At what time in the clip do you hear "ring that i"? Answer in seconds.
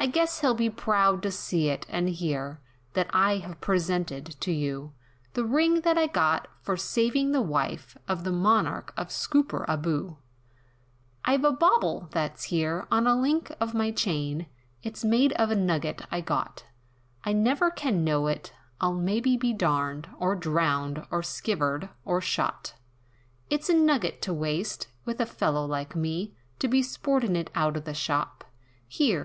5.44-6.06